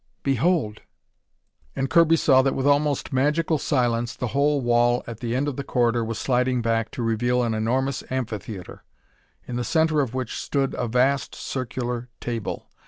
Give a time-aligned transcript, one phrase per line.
[0.23, 0.81] Behold!"
[1.75, 5.57] And Kirby saw that with almost magical silence the whole wall at the end of
[5.57, 8.83] the corridor was sliding back to reveal an enormous amphitheatre
[9.47, 12.67] in the center of which stood a vast circular table.